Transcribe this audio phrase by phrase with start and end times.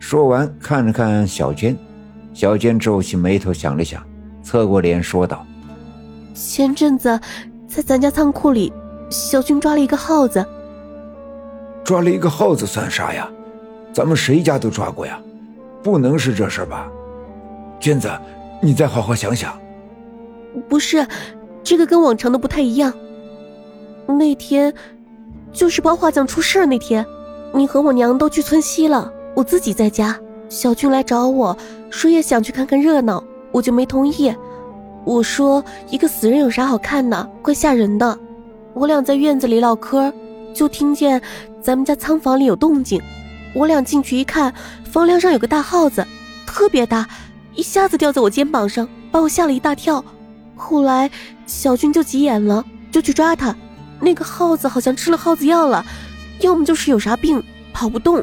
[0.00, 1.76] 说完，看了看小娟，
[2.32, 4.02] 小娟皱起眉头想了想，
[4.42, 5.46] 侧过脸说道
[6.34, 7.20] ：“前阵子，
[7.68, 8.72] 在咱家仓库里，
[9.10, 10.44] 小军抓了一个耗子。
[11.84, 13.30] 抓了一个耗子算啥呀？
[13.92, 15.20] 咱们谁家都抓过呀，
[15.82, 16.88] 不能是这事吧？
[17.78, 18.10] 娟子，
[18.62, 19.56] 你再好好想想。
[20.66, 21.06] 不是，
[21.62, 22.92] 这个跟往常的不太一样。
[24.06, 24.72] 那天，
[25.52, 27.04] 就是包画匠出事那天，
[27.54, 30.14] 你和我娘都去村西了。”我自己在家，
[30.50, 31.56] 小军来找我
[31.88, 34.30] 说也想去看看热闹，我就没同意。
[35.06, 38.18] 我说一个死人有啥好看的，怪吓人的。
[38.74, 40.12] 我俩在院子里唠嗑，
[40.52, 41.22] 就听见
[41.62, 43.00] 咱们家仓房里有动静。
[43.54, 44.52] 我俩进去一看，
[44.84, 46.06] 房梁上有个大耗子，
[46.46, 47.08] 特别大，
[47.54, 50.04] 一下子掉在我肩膀上，把我吓了一大跳。
[50.54, 51.10] 后来
[51.46, 52.62] 小军就急眼了，
[52.92, 53.56] 就去抓他。
[54.00, 55.82] 那个耗子好像吃了耗子药了，
[56.40, 58.22] 要么就是有啥病，跑不动。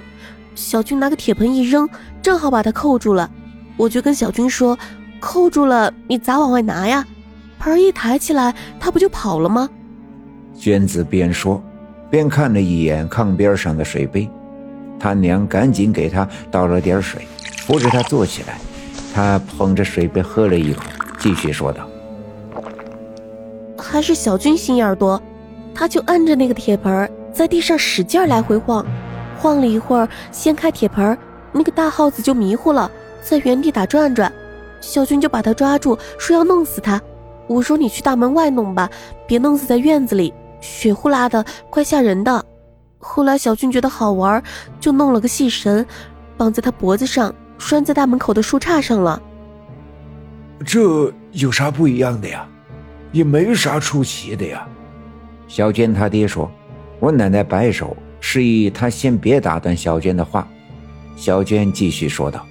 [0.57, 1.87] 小军拿个铁盆一扔，
[2.19, 3.29] 正好把他扣住了。
[3.77, 4.77] 我就跟小军说
[5.21, 7.05] ：“扣住了，你咋往外拿呀？”
[7.59, 9.69] 盆一抬起来，他不就跑了吗？
[10.57, 11.61] 娟子边说，
[12.09, 14.27] 边看了一眼炕边上的水杯。
[14.99, 18.57] 他娘赶紧给他倒了点水，扶着他坐起来。
[19.13, 20.83] 他捧着水杯喝了一口，
[21.19, 21.87] 继续说道
[23.77, 25.21] ：“还是小军心眼多，
[25.75, 28.83] 他就按着那个铁盆在地上使劲来回晃。”
[29.37, 31.17] 晃了一会儿，掀开铁盆，
[31.51, 34.31] 那个大耗子就迷糊了，在原地打转转。
[34.81, 37.01] 小军就把他抓住，说要弄死他。
[37.47, 38.89] 我说你去大门外弄吧，
[39.25, 42.43] 别弄死在院子里，血呼啦的，怪吓人的。
[42.99, 44.43] 后来小军觉得好玩，
[44.79, 45.85] 就弄了个细绳，
[46.35, 49.21] 绑在他脖子上，拴在大门口的树杈上了。
[50.65, 52.47] 这有啥不一样的呀？
[53.11, 54.67] 也没啥出奇的呀。
[55.47, 56.51] 小娟他爹说
[56.99, 60.47] ：“我奶奶摆手。”示意他先别打断小娟的话，
[61.15, 62.45] 小娟继续说道：“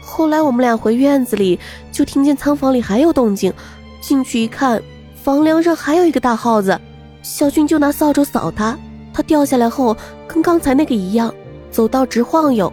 [0.00, 1.58] 后来我们俩回院子里，
[1.90, 3.52] 就听见仓房里还有动静，
[4.00, 4.82] 进去一看，
[5.22, 6.78] 房梁上还有一个大耗子。
[7.22, 8.78] 小军就拿扫帚扫它，
[9.12, 9.96] 它掉下来后
[10.26, 11.32] 跟刚才那个一样，
[11.70, 12.72] 走道直晃悠。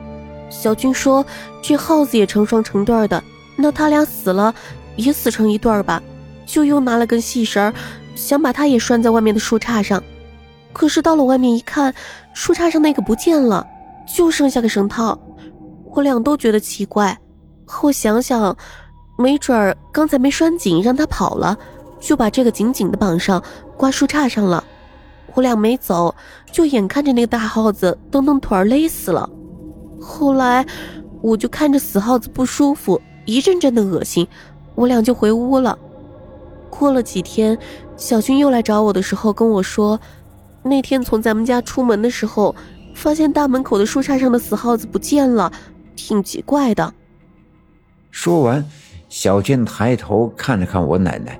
[0.50, 1.26] 小军说
[1.62, 3.24] 这耗子也成双成对的，
[3.56, 4.54] 那他俩死了
[4.96, 6.02] 也死成一对吧？
[6.46, 7.74] 就又拿了根细绳，
[8.16, 10.02] 想把它也拴在外面的树杈上。”
[10.78, 11.92] 可是到了外面一看，
[12.34, 13.66] 树杈上那个不见了，
[14.06, 15.18] 就剩下个绳套。
[15.92, 17.18] 我俩都觉得奇怪。
[17.66, 18.56] 后想想，
[19.18, 21.58] 没准儿刚才没拴紧，让他跑了，
[22.00, 23.42] 就把这个紧紧的绑上，
[23.76, 24.64] 挂树杈上了。
[25.34, 26.14] 我俩没走，
[26.52, 29.28] 就眼看着那个大耗子蹬蹬腿儿勒死了。
[30.00, 30.64] 后来
[31.24, 34.28] 我就看着死耗子不舒服，一阵阵的恶心，
[34.76, 35.76] 我俩就回屋了。
[36.70, 37.58] 过了几天，
[37.96, 40.00] 小军又来找我的时候跟我说。
[40.68, 42.56] 那天从咱们家出门的时候，
[42.94, 45.52] 发现大门口的树杈上的死耗子不见了，
[45.96, 46.94] 挺奇怪的。
[48.12, 48.64] 说完，
[49.10, 51.40] 小娟抬头看了看我奶奶。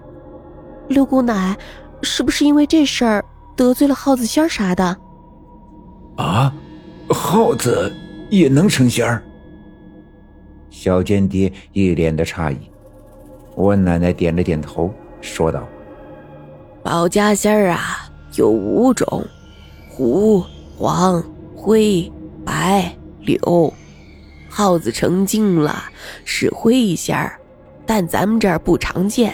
[0.88, 1.58] 六姑奶，
[2.04, 4.98] 是不是因为这事儿得罪了耗子仙儿啥的？
[6.18, 6.54] 啊，
[7.10, 7.92] 耗子
[8.30, 9.24] 也能成仙儿？
[10.70, 12.58] 小娟爹一脸的诧异。
[13.56, 15.68] 我奶奶点了点头，说道
[16.84, 17.97] ：“保家仙儿啊。”
[18.38, 19.26] 有五种，
[19.90, 20.44] 胡、
[20.78, 21.24] 黄、
[21.56, 22.12] 灰、
[22.46, 23.74] 白、柳。
[24.48, 25.84] 耗子成精了
[26.24, 27.40] 是灰仙儿，
[27.86, 29.34] 但咱们这儿不常见。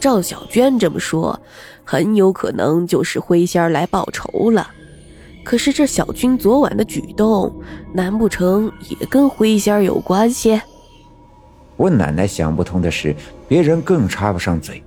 [0.00, 1.40] 赵小娟这么说，
[1.84, 4.68] 很有可能就是灰仙儿来报仇了。
[5.44, 7.54] 可是这小军昨晚的举动，
[7.92, 10.60] 难不成也跟灰仙儿有关系？
[11.76, 13.14] 我奶奶想不通的是，
[13.46, 14.82] 别人更插不上嘴。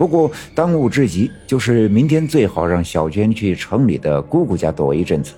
[0.00, 5.34] 不过当务之急就是明天最好让小娟去城里的姑姑家躲一阵子。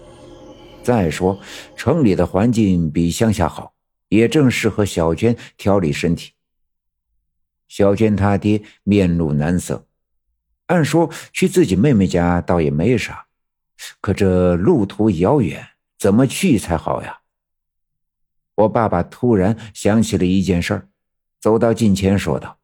[0.85, 1.37] 再说
[1.75, 3.75] 城里的环境比乡下好，
[4.09, 6.31] 也正适合小娟调理身体。
[7.67, 9.85] 小娟她爹面露难色，
[10.67, 13.27] 按说去自己妹妹家倒也没啥，
[14.01, 17.19] 可这路途遥远，怎么去才好呀？
[18.55, 20.87] 我爸爸突然想起了一件事，
[21.41, 22.61] 走到近前说道。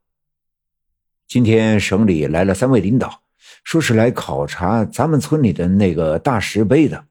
[1.29, 3.23] 今天省里来了三位领导，
[3.63, 7.05] 说是来考察咱们村里的那个大石碑的。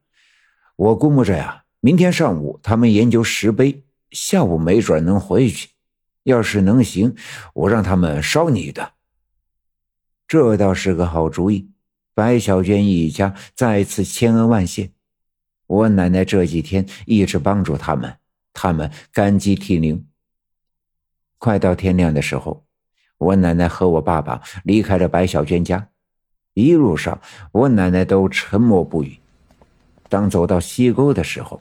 [0.76, 5.70] 我估摸着呀，明天上午他们研究石碑，下午没准能回去。
[6.24, 7.16] 要是能行，
[7.54, 8.94] 我让他们捎你的。
[10.28, 11.70] 这倒是个好主意。
[12.16, 14.90] 白小娟一家再次千恩万谢。
[15.68, 18.18] 我奶奶这几天一直帮助他们，
[18.52, 20.08] 他们感激涕零。
[21.38, 22.67] 快到天亮的时候。
[23.18, 25.88] 我奶奶和我爸爸离开了白小娟家，
[26.54, 27.20] 一路上
[27.52, 29.18] 我奶奶都沉默不语。
[30.10, 31.60] 当走到西沟的时候，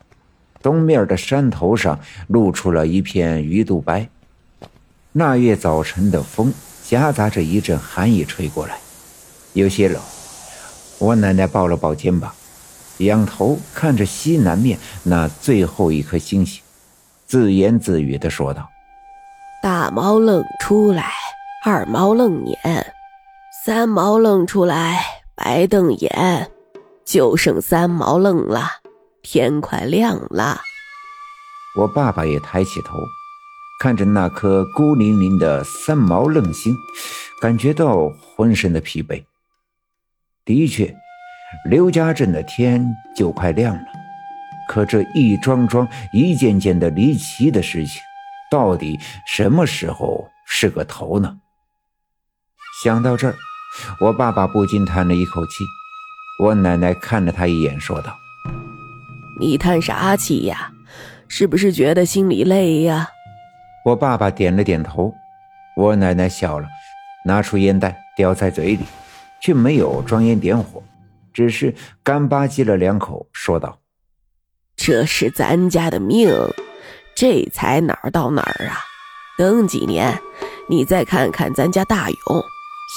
[0.62, 1.99] 东面的山头上
[2.29, 4.08] 露出了一片鱼肚白。
[5.12, 6.53] 那月早晨的风
[6.85, 8.79] 夹杂着一阵寒意吹过来，
[9.55, 10.00] 有些冷。
[10.99, 12.32] 我奶奶抱了抱肩膀，
[12.99, 16.62] 仰头看着西南面那最后一颗星星，
[17.26, 18.69] 自言自语地说道
[19.62, 21.11] ：“大猫愣出来，
[21.68, 22.94] 二毛愣撵，
[23.64, 25.02] 三毛愣出来，
[25.34, 26.48] 白瞪眼，
[27.04, 28.68] 就剩三毛愣了。”
[29.20, 30.60] 天快亮了，
[31.76, 32.96] 我爸爸也抬起头，
[33.80, 36.72] 看着那颗孤零零的三毛愣星，
[37.42, 39.24] 感觉到浑身的疲惫。
[40.44, 40.94] 的确，
[41.69, 43.86] 刘家镇的天就快亮了，
[44.69, 48.00] 可这一桩桩、一件件的离奇的事情，
[48.52, 51.36] 到底什么时候是个头呢？
[52.82, 53.34] 想到这儿，
[53.99, 55.64] 我爸爸不禁叹了一口气。
[56.38, 58.14] 我奶奶看了他一眼，说道。
[59.40, 60.70] 你叹啥气呀？
[61.28, 63.08] 是不是觉得心里累呀？
[63.84, 65.12] 我爸爸点了点头，
[65.75, 66.69] 我奶奶笑了，
[67.25, 68.84] 拿出烟袋叼在嘴里，
[69.40, 70.82] 却没有装烟点火，
[71.32, 73.79] 只是干吧唧了两口，说道
[74.76, 76.31] ：“这是咱家的命，
[77.17, 78.76] 这才哪儿到哪儿啊？
[79.38, 80.19] 等几年，
[80.69, 82.44] 你再看看咱家大勇，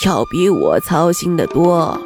[0.05, 2.01] 要比我操心的多。”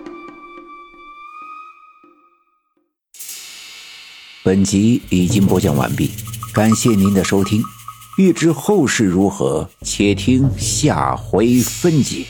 [4.44, 6.12] 本集已经播讲完毕，
[6.54, 7.64] 感谢您的收听。
[8.18, 12.26] 欲知后事如何，且听下回分解。